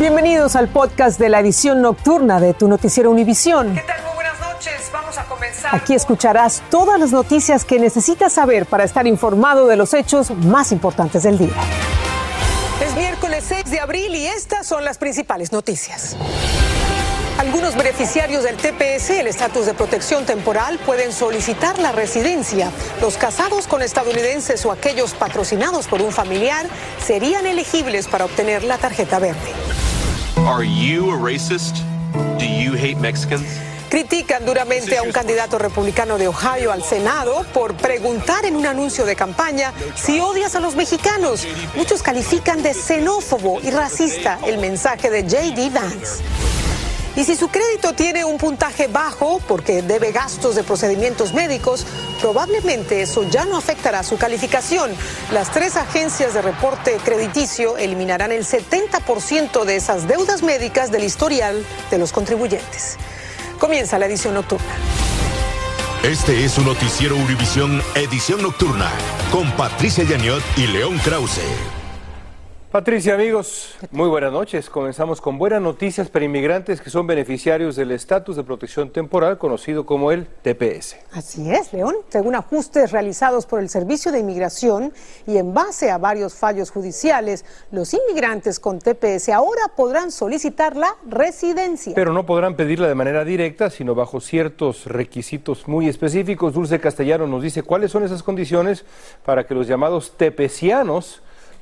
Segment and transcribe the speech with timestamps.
[0.00, 3.74] Bienvenidos al podcast de la edición nocturna de tu noticiero Univisión.
[3.74, 4.02] ¿Qué tal?
[4.02, 4.90] Muy buenas noches.
[4.90, 5.74] Vamos a comenzar.
[5.74, 10.72] Aquí escucharás todas las noticias que necesitas saber para estar informado de los hechos más
[10.72, 11.52] importantes del día.
[12.82, 16.16] Es miércoles 6 de abril y estas son las principales noticias.
[17.40, 22.70] Algunos beneficiarios del TPS, el estatus de protección temporal, pueden solicitar la residencia.
[23.00, 26.66] Los casados con estadounidenses o aquellos patrocinados por un familiar
[27.02, 29.54] serían elegibles para obtener la tarjeta verde.
[30.46, 31.78] Are you a racist?
[32.38, 33.46] Do you hate Mexicans?
[33.88, 39.06] Critican duramente a un candidato republicano de Ohio al Senado por preguntar en un anuncio
[39.06, 41.46] de campaña si odias a los mexicanos.
[41.74, 46.49] Muchos califican de xenófobo y racista el mensaje de JD Vance.
[47.20, 51.84] Y si su crédito tiene un puntaje bajo porque debe gastos de procedimientos médicos,
[52.18, 54.90] probablemente eso ya no afectará su calificación.
[55.30, 61.62] Las tres agencias de reporte crediticio eliminarán el 70% de esas deudas médicas del historial
[61.90, 62.96] de los contribuyentes.
[63.58, 64.74] Comienza la edición nocturna.
[66.02, 68.90] Este es su noticiero Univisión Edición Nocturna
[69.30, 71.42] con Patricia Yaniot y León Krause.
[72.70, 74.70] Patricia, amigos, muy buenas noches.
[74.70, 79.84] Comenzamos con buenas noticias para inmigrantes que son beneficiarios del estatus de protección temporal conocido
[79.84, 80.94] como el TPS.
[81.10, 81.96] Así es, León.
[82.10, 84.92] Según ajustes realizados por el Servicio de Inmigración
[85.26, 90.94] y en base a varios fallos judiciales, los inmigrantes con TPS ahora podrán solicitar la
[91.08, 91.96] residencia.
[91.96, 96.54] Pero no podrán pedirla de manera directa, sino bajo ciertos requisitos muy específicos.
[96.54, 98.84] Dulce Castellano nos dice cuáles son esas condiciones
[99.24, 101.20] para que los llamados tepecianos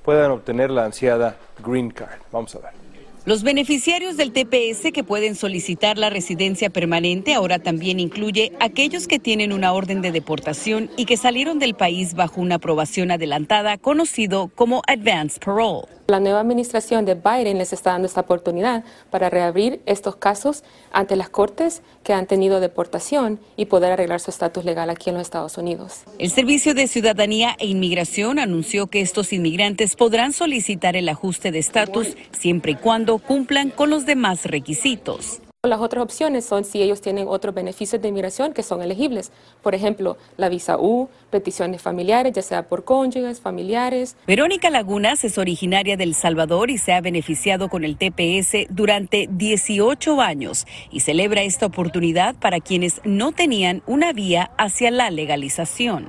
[0.08, 2.22] puedan obtener la ansiada Green Card.
[2.32, 2.87] Vamos a ver.
[3.28, 9.18] Los beneficiarios del TPS que pueden solicitar la residencia permanente ahora también incluye aquellos que
[9.18, 14.50] tienen una orden de deportación y que salieron del país bajo una aprobación adelantada conocido
[14.54, 15.98] como Advance Parole.
[16.08, 21.16] La nueva administración de Biden les está dando esta oportunidad para reabrir estos casos ante
[21.16, 25.24] las cortes que han tenido deportación y poder arreglar su estatus legal aquí en los
[25.24, 26.04] Estados Unidos.
[26.18, 31.58] El Servicio de Ciudadanía e Inmigración anunció que estos inmigrantes podrán solicitar el ajuste de
[31.58, 35.40] estatus siempre y cuando cumplan con los demás requisitos.
[35.64, 39.32] Las otras opciones son si ellos tienen otros beneficios de inmigración que son elegibles.
[39.60, 44.16] Por ejemplo, la visa U, peticiones familiares, ya sea por cónyuges, familiares.
[44.24, 50.20] Verónica Lagunas es originaria del Salvador y se ha beneficiado con el TPS durante 18
[50.20, 56.08] años y celebra esta oportunidad para quienes no tenían una vía hacia la legalización.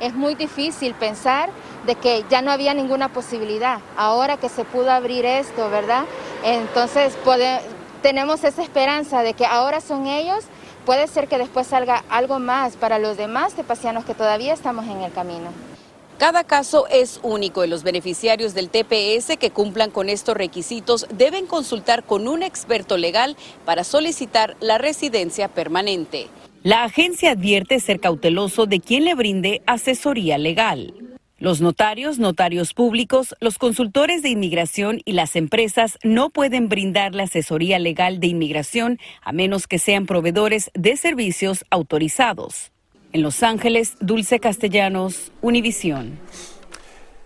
[0.00, 1.48] Es muy difícil pensar
[1.86, 3.78] de que ya no había ninguna posibilidad.
[3.96, 6.04] Ahora que se pudo abrir esto, ¿verdad?
[6.44, 7.16] Entonces
[8.02, 10.44] tenemos esa esperanza de que ahora son ellos,
[10.84, 15.02] puede ser que después salga algo más para los demás tepasianos que todavía estamos en
[15.02, 15.50] el camino.
[16.18, 21.46] Cada caso es único y los beneficiarios del TPS que cumplan con estos requisitos deben
[21.46, 26.28] consultar con un experto legal para solicitar la residencia permanente.
[26.62, 31.11] La agencia advierte ser cauteloso de quien le brinde asesoría legal.
[31.42, 37.24] Los notarios, notarios públicos, los consultores de inmigración y las empresas no pueden brindar la
[37.24, 42.70] asesoría legal de inmigración a menos que sean proveedores de servicios autorizados.
[43.12, 46.16] En Los Ángeles, Dulce Castellanos, Univisión.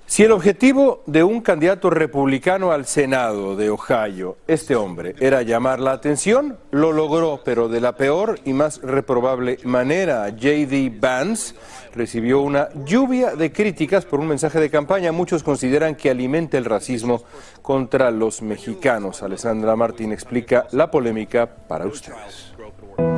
[0.09, 5.81] Si el objetivo de un candidato republicano al Senado de Ohio, este hombre, era llamar
[5.81, 10.27] la atención, lo logró, pero de la peor y más reprobable manera.
[10.31, 10.93] J.D.
[11.01, 11.57] Vance
[11.93, 15.11] recibió una lluvia de críticas por un mensaje de campaña.
[15.11, 17.25] Muchos consideran que alimenta el racismo
[17.61, 19.25] contra los mexicanos.
[19.25, 22.55] Alessandra Martín explica la polémica para ustedes.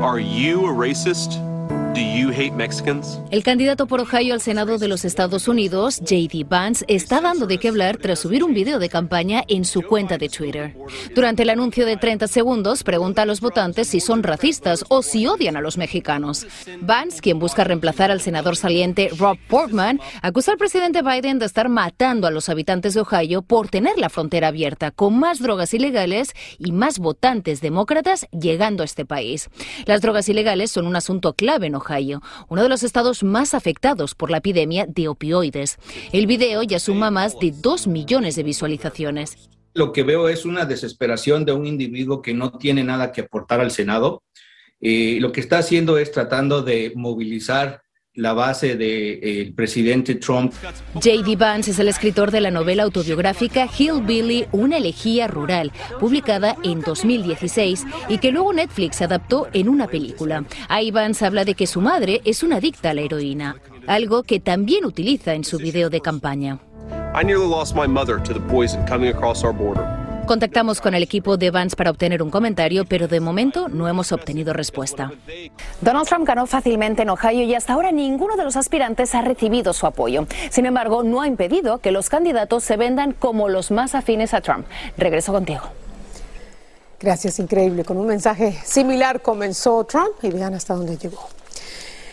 [0.01, 1.58] Are you a?
[3.31, 6.47] El candidato por Ohio al Senado de los Estados Unidos, J.D.
[6.49, 10.19] Vance, está dando de qué hablar tras subir un video de campaña en su cuenta
[10.19, 10.77] de Twitter.
[11.15, 15.27] Durante el anuncio de 30 segundos, pregunta a los votantes si son racistas o si
[15.27, 16.47] odian a los mexicanos.
[16.81, 21.69] Vance, quien busca reemplazar al senador saliente Rob Portman, acusa al presidente Biden de estar
[21.69, 26.35] matando a los habitantes de Ohio por tener la frontera abierta, con más drogas ilegales
[26.59, 29.51] y más votantes demócratas llegando a este país.
[29.87, 34.15] Las drogas ilegales son un asunto clave en Ohio, uno de los estados más afectados
[34.15, 35.79] por la epidemia de opioides.
[36.13, 39.51] El video ya suma más de 2 millones de visualizaciones.
[39.75, 43.61] Lo que veo es una desesperación de un individuo que no tiene nada que aportar
[43.61, 44.23] al Senado.
[44.81, 47.83] Eh, lo que está haciendo es tratando de movilizar
[48.19, 50.53] la base del presidente Trump.
[50.95, 51.37] J.D.
[51.37, 57.87] Vance es el escritor de la novela autobiográfica Hillbilly, una elegía rural, publicada en 2016
[58.09, 60.45] y que luego Netflix adaptó en una película.
[60.69, 63.57] Ahí Vance habla de que su madre es una adicta a la heroína,
[63.87, 66.59] algo que también utiliza en su video de campaña.
[67.15, 69.98] I nearly lost my mother to the poison coming across our border.
[70.29, 74.13] Contactamos con el equipo de Vance para obtener un comentario, pero de momento no hemos
[74.13, 75.11] obtenido respuesta.
[75.81, 79.73] Donald Trump ganó fácilmente en Ohio y hasta ahora ninguno de los aspirantes ha recibido
[79.73, 80.27] su apoyo.
[80.51, 84.43] Sin embargo, no ha impedido que los candidatos se vendan como los más afines a
[84.43, 84.67] Trump.
[84.99, 85.63] Regreso contigo.
[87.01, 87.87] Gracias, increíble.
[87.87, 91.27] Con un mensaje similar comenzó Trump y vean hasta dónde llegó.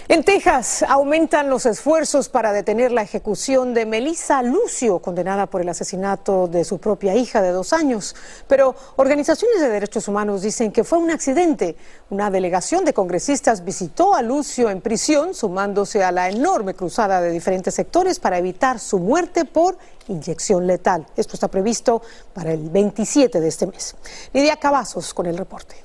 [0.08, 5.70] En Texas aumentan los esfuerzos para detener la ejecución de Melissa Lucio, condenada por el
[5.70, 8.16] asesinato de su propia hija de dos años.
[8.48, 11.76] Pero organizaciones de derechos humanos dicen que fue un accidente.
[12.12, 17.32] Una delegación de congresistas visitó a Lucio en prisión, sumándose a la enorme cruzada de
[17.32, 19.76] diferentes sectores para evitar su muerte por
[20.08, 21.08] inyección letal.
[21.18, 23.96] Esto está previsto para el 27 de este mes.
[24.34, 25.85] Lidia Cavazos con el reporte.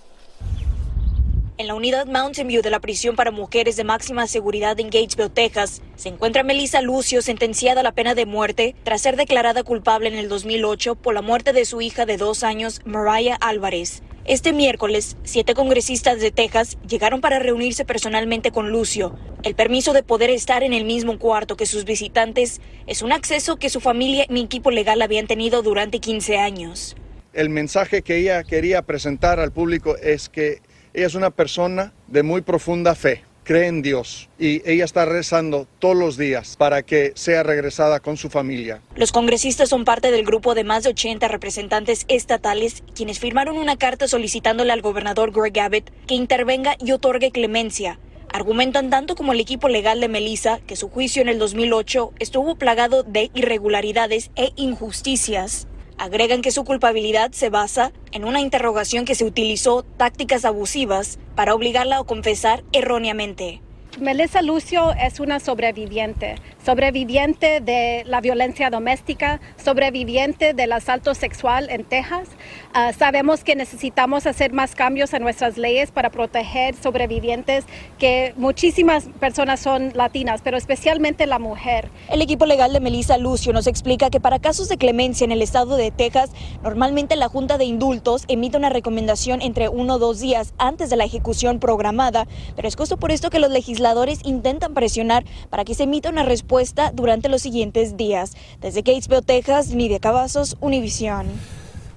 [1.60, 5.28] En la unidad Mountain View de la prisión para mujeres de máxima seguridad en Gatesville,
[5.28, 10.08] Texas, se encuentra Melissa Lucio, sentenciada a la pena de muerte tras ser declarada culpable
[10.08, 14.02] en el 2008 por la muerte de su hija de dos años, Mariah Álvarez.
[14.24, 19.14] Este miércoles, siete congresistas de Texas llegaron para reunirse personalmente con Lucio.
[19.42, 23.56] El permiso de poder estar en el mismo cuarto que sus visitantes es un acceso
[23.56, 26.96] que su familia y mi equipo legal habían tenido durante 15 años.
[27.34, 30.62] El mensaje que ella quería presentar al público es que
[30.94, 35.66] ella es una persona de muy profunda fe, cree en Dios y ella está rezando
[35.78, 38.82] todos los días para que sea regresada con su familia.
[38.96, 43.76] Los congresistas son parte del grupo de más de 80 representantes estatales quienes firmaron una
[43.76, 47.98] carta solicitándole al gobernador Greg Abbott que intervenga y otorgue clemencia.
[48.32, 52.54] Argumentan tanto como el equipo legal de Melissa que su juicio en el 2008 estuvo
[52.54, 55.66] plagado de irregularidades e injusticias.
[56.00, 61.54] Agregan que su culpabilidad se basa en una interrogación que se utilizó tácticas abusivas para
[61.54, 63.60] obligarla a confesar erróneamente.
[64.00, 71.84] Melissa Lucio es una sobreviviente, sobreviviente de la violencia doméstica, sobreviviente del asalto sexual en
[71.84, 72.28] Texas.
[72.74, 77.64] Ah, sabemos que necesitamos hacer más cambios en nuestras leyes para proteger sobrevivientes,
[77.98, 81.90] que muchísimas personas son latinas, pero especialmente la mujer.
[82.10, 85.42] El equipo legal de Melissa Lucio nos explica que para casos de clemencia en el
[85.42, 86.30] estado de Texas,
[86.62, 90.96] normalmente la Junta de Indultos emite una recomendación entre uno o dos días antes de
[90.96, 95.74] la ejecución programada, pero es justo por esto que los legisladores intentan presionar para que
[95.74, 96.49] se emita una respuesta
[96.94, 98.32] durante los siguientes días.
[98.60, 101.26] Desde Gatesville, Texas, Nidia Cavazos, Univisión.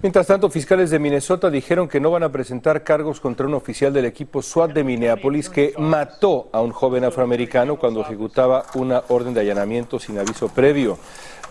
[0.03, 3.93] Mientras tanto, fiscales de Minnesota dijeron que no van a presentar cargos contra un oficial
[3.93, 9.33] del equipo SWAT de Minneapolis que mató a un joven afroamericano cuando ejecutaba una orden
[9.33, 10.97] de allanamiento sin aviso previo.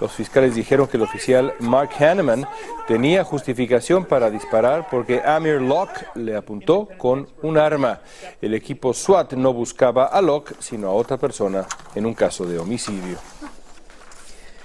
[0.03, 2.45] Los fiscales dijeron que el oficial Mark Hanneman
[2.89, 8.01] tenía justificación para disparar porque Amir Locke le apuntó con un arma.
[8.41, 12.59] El equipo SWAT no buscaba a Locke, sino a otra persona en un caso de
[12.59, 13.32] homicidio.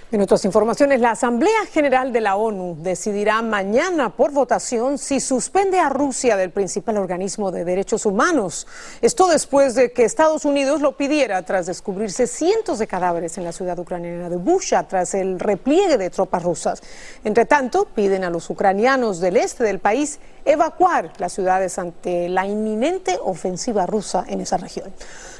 [0.09, 5.79] En otras informaciones, la Asamblea General de la ONU decidirá mañana por votación si suspende
[5.79, 8.67] a Rusia del principal organismo de derechos humanos.
[9.01, 13.51] Esto después de que Estados Unidos lo pidiera tras descubrirse cientos de cadáveres en la
[13.51, 16.81] ciudad ucraniana de Busha tras el repliegue de tropas rusas.
[17.25, 22.47] Entre tanto, piden a los ucranianos del este del país evacuar las ciudades ante la
[22.47, 24.89] inminente ofensiva rusa en esa región.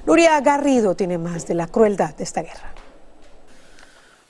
[0.06, 2.74] Luria Garrido tiene más de la crueldad de esta guerra.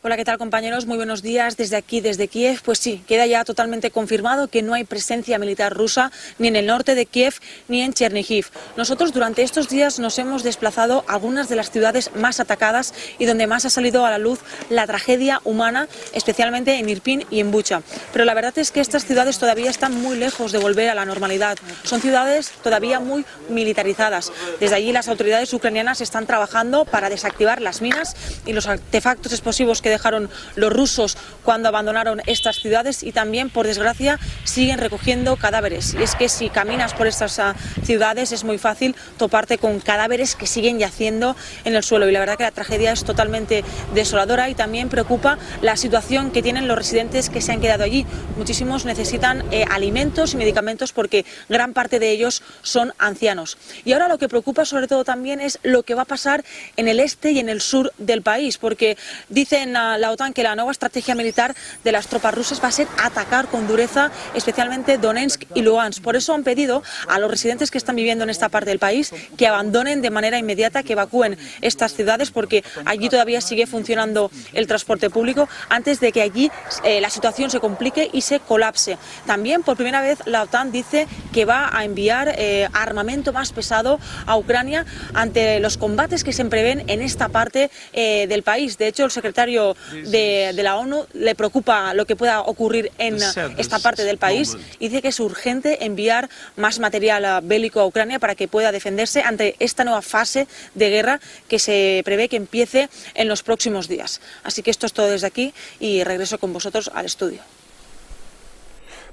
[0.04, 0.86] Hola, ¿qué tal compañeros?
[0.86, 2.62] Muy buenos días desde aquí, desde Kiev.
[2.64, 6.68] Pues sí, queda ya totalmente confirmado que no hay presencia militar rusa ni en el
[6.68, 7.34] norte de Kiev
[7.68, 8.46] ni en Chernihiv.
[8.78, 13.26] Nosotros durante estos días nos hemos desplazado a algunas de las ciudades más atacadas y
[13.26, 14.40] donde más ha salido a la luz
[14.70, 17.82] la tragedia humana, especialmente en Irpin y en Bucha.
[18.14, 21.06] Pero la verdad es que estas ciudades todavía están muy lejos de volver a la
[21.06, 21.58] normalidad.
[21.82, 24.32] Son ciudades todavía muy militarizadas.
[24.60, 29.82] Desde allí las autoridades ucranianas están trabajando para desactivar las minas y los artefactos explosivos
[29.82, 35.94] que dejaron los rusos cuando abandonaron estas ciudades y también, por desgracia, siguen recogiendo cadáveres.
[35.94, 40.36] Y es que si caminas por estas ah, ciudades es muy fácil toparte con cadáveres
[40.36, 42.10] que siguen yaciendo en el suelo.
[42.10, 43.64] Y la verdad que la tragedia es totalmente
[43.94, 48.06] desoladora y también preocupa la situación que tienen los residentes que se han quedado allí.
[48.36, 53.58] Muchísimos necesitan eh, alimentos y medicamentos porque gran parte de ellos son ancianos.
[53.86, 56.44] Y ahora lo que preocupa sobre todo también es lo que va a pasar
[56.76, 58.98] en el este y en el sur del país, porque
[59.30, 62.88] dicen la OTAN que la nueva estrategia militar de las tropas rusas va a ser
[63.04, 66.02] atacar con dureza especialmente Donetsk y Luhansk.
[66.02, 69.14] Por eso han pedido a los residentes que están viviendo en esta parte del país
[69.38, 74.68] que abandonen de manera inmediata, que evacúen estas ciudades porque allí todavía sigue funcionando el
[74.68, 76.52] transporte público antes de que allí
[76.84, 78.98] eh, la situación se complique y se colapse.
[79.26, 84.00] También por primera vez la OTAN dice que va a enviar eh, armamento más pesado
[84.26, 88.78] a Ucrania ante los combates que se prevén en esta parte eh, del país.
[88.78, 92.92] De hecho, el secretario secretario de, de, la ONU le preocupa lo que pueda ocurrir
[92.98, 93.18] en
[93.58, 98.20] esta parte del país y dice que es urgente enviar más material bélico a Ucrania
[98.20, 102.90] para que pueda defenderse ante esta nueva fase de guerra que se prevé que empiece
[103.16, 104.22] en los próximos días.
[104.44, 107.42] Así que esto es todo desde aquí y regreso con vosotros al estudio.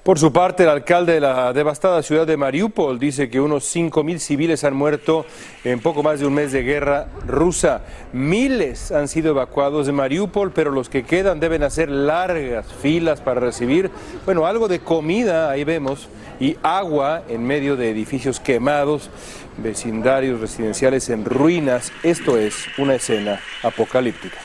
[0.04, 4.18] Por su parte, el alcalde de la devastada ciudad de Mariupol dice que unos 5.000
[4.18, 5.24] civiles han muerto
[5.64, 7.80] en poco más de un mes de guerra rusa.
[8.12, 13.40] Miles han sido evacuados de Mariupol, pero los que quedan deben hacer largas filas para
[13.40, 13.90] recibir,
[14.26, 19.08] bueno, algo de comida, ahí vemos, y agua en medio de edificios quemados,
[19.56, 21.92] vecindarios residenciales en ruinas.
[22.02, 24.36] Esto es una escena apocalíptica.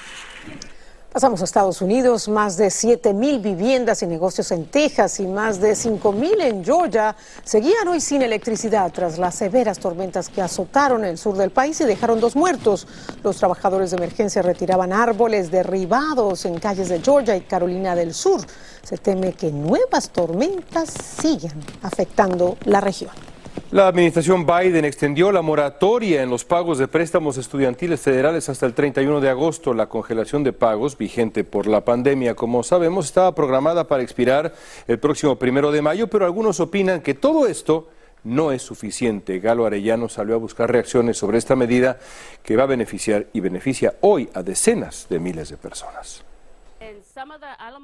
[1.11, 5.59] Pasamos a Estados Unidos, más de 7 mil viviendas y negocios en Texas y más
[5.59, 11.03] de 5 mil en Georgia seguían hoy sin electricidad tras las severas tormentas que azotaron
[11.03, 12.87] el sur del país y dejaron dos muertos.
[13.23, 18.41] Los trabajadores de emergencia retiraban árboles derribados en calles de Georgia y Carolina del Sur.
[18.83, 23.28] Se teme que nuevas tormentas sigan afectando la región.
[23.71, 28.73] La administración Biden extendió la moratoria en los pagos de préstamos estudiantiles federales hasta el
[28.73, 29.75] 31 de agosto.
[29.75, 34.55] La congelación de pagos, vigente por la pandemia, como sabemos, estaba programada para expirar
[34.87, 37.89] el próximo primero de mayo, pero algunos opinan que todo esto
[38.23, 39.39] no es suficiente.
[39.39, 41.99] Galo Arellano salió a buscar reacciones sobre esta medida
[42.41, 46.23] que va a beneficiar y beneficia hoy a decenas de miles de personas.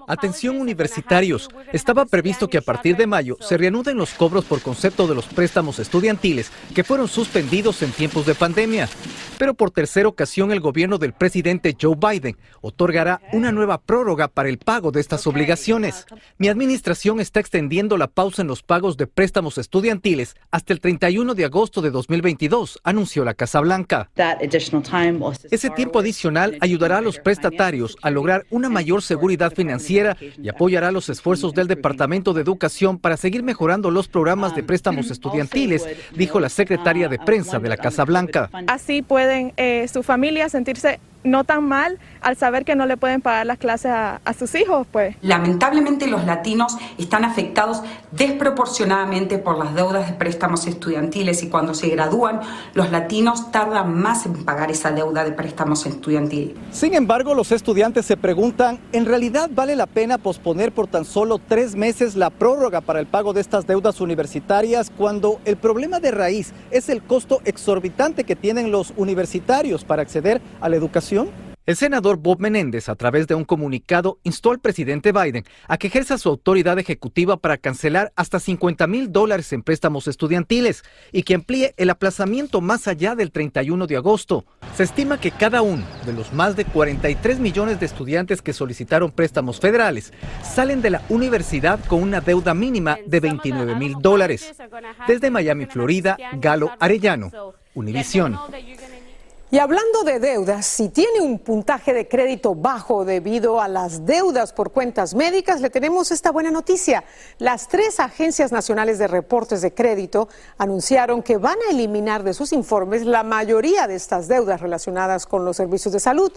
[0.07, 5.07] Atención universitarios, estaba previsto que a partir de mayo se reanuden los cobros por concepto
[5.07, 8.87] de los préstamos estudiantiles que fueron suspendidos en tiempos de pandemia.
[9.37, 14.49] Pero por tercera ocasión el gobierno del presidente Joe Biden otorgará una nueva prórroga para
[14.49, 16.05] el pago de estas obligaciones.
[16.37, 21.35] Mi administración está extendiendo la pausa en los pagos de préstamos estudiantiles hasta el 31
[21.35, 24.09] de agosto de 2022, anunció la Casa Blanca.
[25.51, 30.91] Ese tiempo adicional ayudará a los prestatarios a lograr una mayor seguridad financiera y apoyará
[30.91, 36.39] los esfuerzos del Departamento de Educación para seguir mejorando los programas de préstamos estudiantiles, dijo
[36.39, 38.49] la secretaria de prensa de la Casa Blanca.
[38.67, 43.21] Así pueden eh, su familia sentirse no tan mal al saber que no le pueden
[43.21, 45.15] pagar las clases a, sus hijos, pues.
[45.21, 51.89] Lamentablemente los latinos están afectados desproporcionadamente por las deudas de préstamos estudiantiles y cuando se
[51.89, 52.41] gradúan,
[52.73, 56.55] los latinos tardan más en pagar esa deuda de préstamos estudiantiles.
[56.71, 61.39] Sin embargo, los estudiantes se preguntan, ¿en realidad vale la pena posponer por tan solo
[61.39, 66.11] tres meses la prórroga para el pago de estas deudas universitarias cuando el problema de
[66.11, 71.14] raíz es el costo exorbitante que tienen los universitarios para acceder a la educación?
[71.65, 75.87] El senador Bob Menéndez, a través de un comunicado, instó al presidente Biden a que
[75.87, 81.33] ejerza su autoridad ejecutiva para cancelar hasta 50 mil dólares en préstamos estudiantiles y que
[81.33, 84.45] amplíe el aplazamiento más allá del 31 de agosto.
[84.75, 89.09] Se estima que cada uno de los más de 43 millones de estudiantes que solicitaron
[89.09, 94.53] préstamos federales salen de la universidad con una deuda mínima de 29 mil dólares.
[95.07, 97.31] Desde Miami, Florida, Galo Arellano,
[97.73, 98.37] Univisión.
[99.51, 104.51] Y hablando de deudas, si tiene un puntaje de crédito bajo debido a las deudas
[104.51, 107.03] por cuentas médicas, le tenemos esta buena noticia.
[107.37, 112.53] Las tres agencias nacionales de reportes de crédito anunciaron que van a eliminar de sus
[112.53, 116.31] informes la mayoría de estas deudas relacionadas con los servicios de salud.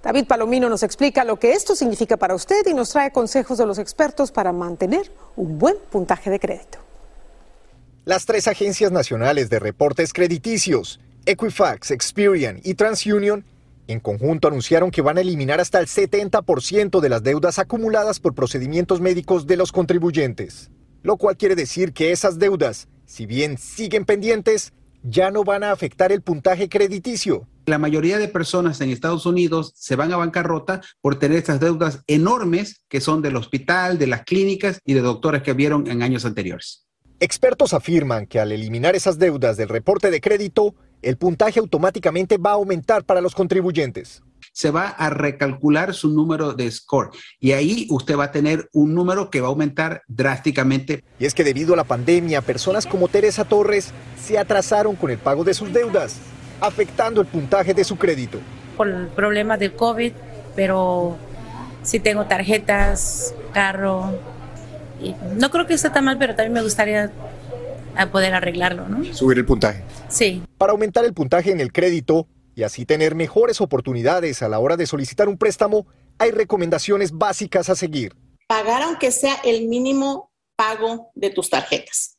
[0.00, 3.66] David Palomino nos explica lo que esto significa para usted y nos trae consejos de
[3.66, 6.78] los expertos para mantener un buen puntaje de crédito.
[8.04, 13.44] Las tres agencias nacionales de reportes crediticios Equifax, Experian y TransUnion
[13.88, 18.34] en conjunto anunciaron que van a eliminar hasta el 70% de las deudas acumuladas por
[18.34, 20.70] procedimientos médicos de los contribuyentes,
[21.02, 25.72] lo cual quiere decir que esas deudas, si bien siguen pendientes, ya no van a
[25.72, 27.48] afectar el puntaje crediticio.
[27.66, 32.02] La mayoría de personas en Estados Unidos se van a bancarrota por tener estas deudas
[32.06, 36.24] enormes que son del hospital, de las clínicas y de doctores que vieron en años
[36.24, 36.86] anteriores.
[37.20, 42.50] Expertos afirman que al eliminar esas deudas del reporte de crédito, el puntaje automáticamente va
[42.50, 44.22] a aumentar para los contribuyentes.
[44.52, 48.94] Se va a recalcular su número de score y ahí usted va a tener un
[48.94, 51.04] número que va a aumentar drásticamente.
[51.18, 53.92] Y es que debido a la pandemia, personas como Teresa Torres
[54.22, 56.18] se atrasaron con el pago de sus deudas,
[56.60, 58.38] afectando el puntaje de su crédito.
[58.76, 60.12] Por el problema del COVID,
[60.54, 61.16] pero
[61.82, 64.18] si tengo tarjetas, carro,
[65.00, 67.10] y no creo que esté tan mal, pero también me gustaría
[68.10, 69.04] poder arreglarlo, ¿no?
[69.14, 69.82] Subir el puntaje.
[70.08, 70.42] Sí.
[70.62, 74.76] Para aumentar el puntaje en el crédito y así tener mejores oportunidades a la hora
[74.76, 75.88] de solicitar un préstamo,
[76.18, 78.14] hay recomendaciones básicas a seguir.
[78.46, 82.16] Pagar aunque sea el mínimo pago de tus tarjetas.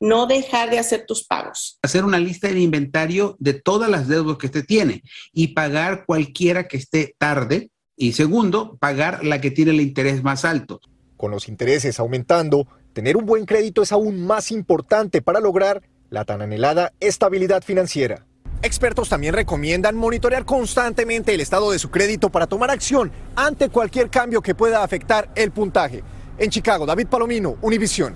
[0.00, 1.78] No dejar de hacer tus pagos.
[1.80, 6.66] Hacer una lista de inventario de todas las deudas que usted tiene y pagar cualquiera
[6.66, 10.80] que esté tarde Y segundo, pagar la que tiene el interés más alto.
[11.16, 16.24] Con los intereses aumentando, tener un buen crédito es aún más importante para lograr la
[16.24, 18.24] tan anhelada estabilidad financiera.
[18.62, 24.10] Expertos también recomiendan monitorear constantemente el estado de su crédito para tomar acción ante cualquier
[24.10, 26.02] cambio que pueda afectar el puntaje.
[26.38, 28.14] En Chicago, David Palomino, Univisión.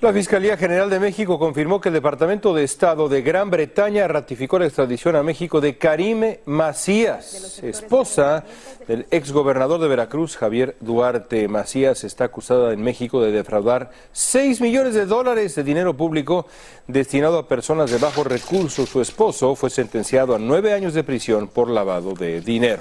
[0.00, 4.58] La Fiscalía General de México confirmó que el Departamento de Estado de Gran Bretaña ratificó
[4.58, 8.44] la extradición a México de Karime Macías, esposa
[8.88, 12.02] del exgobernador de Veracruz, Javier Duarte Macías.
[12.04, 16.46] Está acusada en México de defraudar 6 millones de dólares de dinero público
[16.86, 18.88] destinado a personas de bajos recursos.
[18.88, 22.80] Su esposo fue sentenciado a nueve años de prisión por lavado de dinero.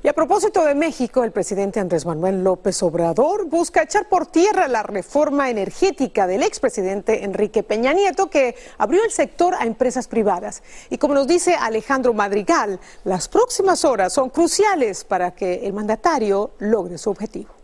[0.00, 4.68] Y a propósito de México, el presidente Andrés Manuel López Obrador busca echar por tierra
[4.68, 10.62] la reforma energética del expresidente Enrique Peña Nieto, que abrió el sector a empresas privadas.
[10.88, 16.52] Y como nos dice Alejandro Madrigal, las próximas horas son cruciales para que el mandatario
[16.60, 17.57] logre su objetivo.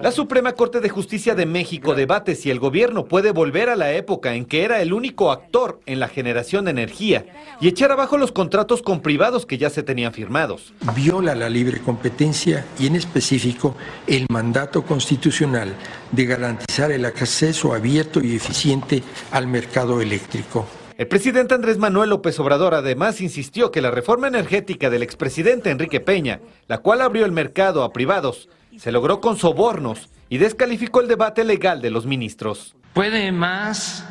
[0.00, 3.92] La Suprema Corte de Justicia de México debate si el gobierno puede volver a la
[3.92, 7.26] época en que era el único actor en la generación de energía
[7.60, 10.72] y echar abajo los contratos con privados que ya se tenían firmados.
[10.94, 13.74] Viola la libre competencia y en específico
[14.06, 15.74] el mandato constitucional
[16.12, 20.66] de garantizar el acceso abierto y eficiente al mercado eléctrico.
[20.96, 25.98] El presidente Andrés Manuel López Obrador además insistió que la reforma energética del expresidente Enrique
[25.98, 31.08] Peña, la cual abrió el mercado a privados, se logró con sobornos y descalificó el
[31.08, 32.74] debate legal de los ministros.
[32.92, 34.04] ¿Puede más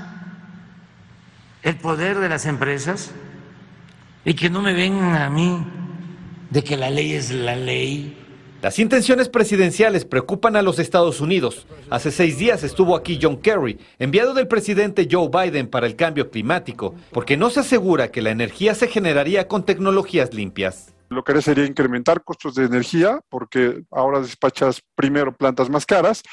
[1.62, 3.12] el poder de las empresas?
[4.26, 5.66] Y que no me vengan a mí
[6.50, 8.18] de que la ley es la ley.
[8.62, 11.68] Las intenciones presidenciales preocupan a los Estados Unidos.
[11.90, 16.30] Hace seis días estuvo aquí John Kerry, enviado del presidente Joe Biden para el cambio
[16.30, 20.93] climático, porque no se asegura que la energía se generaría con tecnologías limpias.
[21.14, 26.24] Lo que haría sería incrementar costos de energía, porque ahora despachas primero plantas más caras,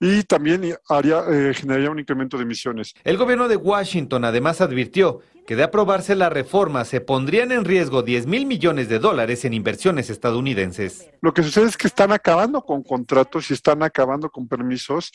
[0.00, 2.94] y también haría, eh, generaría un incremento de emisiones.
[3.04, 8.02] El gobierno de Washington además advirtió que de aprobarse la reforma se pondrían en riesgo
[8.02, 11.10] 10 mil millones de dólares en inversiones estadounidenses.
[11.20, 15.12] Lo que sucede es que están acabando con contratos y están acabando con permisos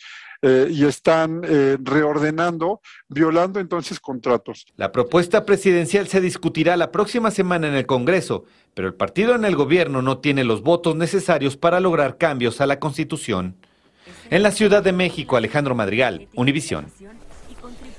[0.47, 2.79] eh, y están eh, reordenando,
[3.09, 4.67] violando entonces contratos.
[4.77, 9.43] La propuesta presidencial se discutirá la próxima semana en el Congreso, pero el partido en
[9.43, 13.55] el gobierno no tiene los votos necesarios para lograr cambios a la Constitución.
[14.29, 16.91] En la Ciudad de México, Alejandro Madrigal, Univisión.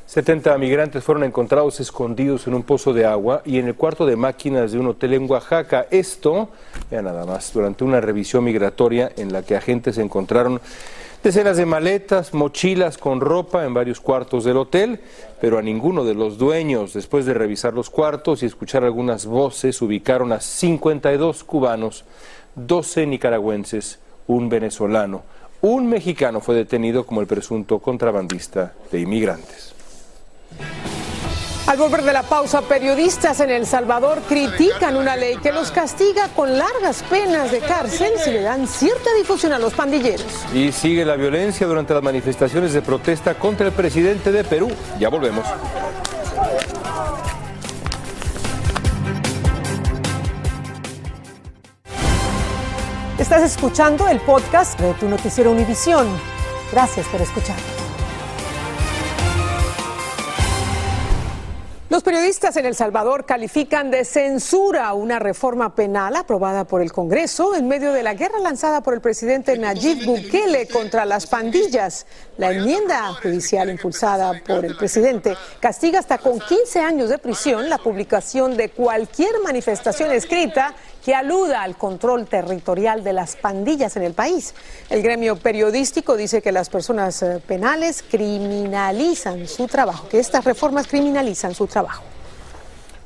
[0.06, 4.14] 70 migrantes fueron encontrados escondidos en un pozo de agua y en el cuarto de
[4.14, 5.88] máquinas de un hotel en Oaxaca.
[5.90, 6.50] Esto,
[6.92, 10.60] vean nada más, durante una revisión migratoria en la que agentes encontraron
[11.26, 15.00] decenas de maletas, mochilas con ropa en varios cuartos del hotel,
[15.40, 19.82] pero a ninguno de los dueños, después de revisar los cuartos y escuchar algunas voces,
[19.82, 22.04] ubicaron a 52 cubanos,
[22.54, 25.24] 12 nicaragüenses, un venezolano.
[25.62, 29.75] Un mexicano fue detenido como el presunto contrabandista de inmigrantes.
[31.66, 36.28] Al volver de la pausa, periodistas en El Salvador critican una ley que los castiga
[36.28, 40.24] con largas penas de cárcel si le dan cierta difusión a los pandilleros.
[40.54, 44.70] Y sigue la violencia durante las manifestaciones de protesta contra el presidente de Perú.
[45.00, 45.44] Ya volvemos.
[53.18, 56.06] Estás escuchando el podcast de tu noticiero Univisión.
[56.70, 57.56] Gracias por escuchar.
[61.88, 67.54] Los periodistas en El Salvador califican de censura una reforma penal aprobada por el Congreso
[67.54, 72.06] en medio de la guerra lanzada por el presidente Nayib Bukele contra las pandillas.
[72.38, 77.78] La enmienda judicial impulsada por el presidente castiga hasta con 15 años de prisión la
[77.78, 80.74] publicación de cualquier manifestación escrita
[81.06, 84.56] que aluda al control territorial de las pandillas en el país.
[84.90, 90.88] El gremio periodístico dice que las personas eh, penales criminalizan su trabajo, que estas reformas
[90.88, 92.02] criminalizan su trabajo.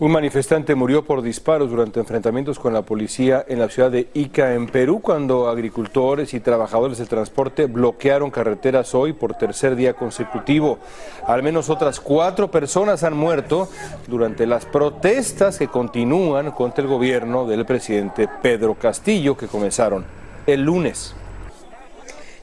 [0.00, 4.54] Un manifestante murió por disparos durante enfrentamientos con la policía en la ciudad de Ica,
[4.54, 10.78] en Perú, cuando agricultores y trabajadores del transporte bloquearon carreteras hoy por tercer día consecutivo.
[11.26, 13.68] Al menos otras cuatro personas han muerto
[14.06, 20.06] durante las protestas que continúan contra el gobierno del presidente Pedro Castillo, que comenzaron
[20.46, 21.14] el lunes.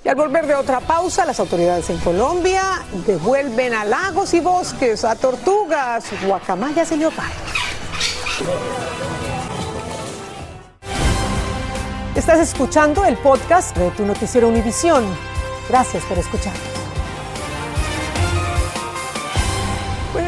[0.08, 5.04] Y al volver de otra pausa, las autoridades en Colombia devuelven a lagos y bosques,
[5.04, 7.36] a tortugas, guacamayas y leopardos.
[12.16, 15.04] Estás escuchando el podcast de tu noticiero Univisión.
[15.68, 16.54] Gracias por escuchar.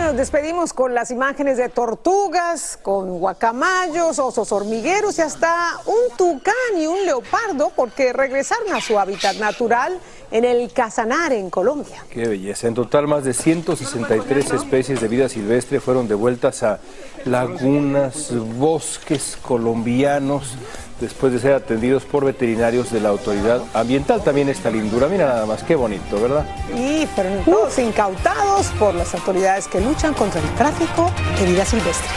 [0.10, 5.54] Nos despedimos con las imágenes de tortugas, con guacamayos, osos hormigueros y hasta
[5.86, 10.00] un tucán y un leopardo porque regresaron a su hábitat natural
[10.32, 12.06] en el Casanare, en Colombia.
[12.10, 12.68] Qué belleza.
[12.68, 16.80] En total, más de 163 especies de vida silvestre fueron devueltas a
[17.26, 20.56] lagunas, bosques colombianos
[21.00, 24.22] después de ser atendidos por veterinarios de la autoridad ambiental.
[24.24, 26.46] También esta lindura, mira nada más, qué bonito, ¿verdad?
[26.76, 32.10] Y fueron todos incautados por las autoridades que luchan contra el tráfico de vida silvestre.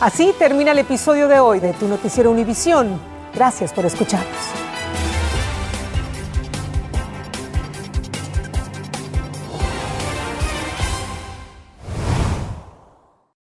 [0.00, 3.00] Así termina el episodio de hoy de Tu Noticiero Univisión.
[3.34, 4.63] Gracias por escucharnos.